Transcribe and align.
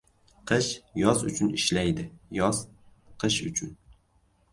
•Qish 0.51 0.69
yoz 0.99 1.19
uchun 1.31 1.51
ishlaydi, 1.57 2.05
yoz— 2.39 2.61
qish 3.25 3.37
uchun. 3.51 3.75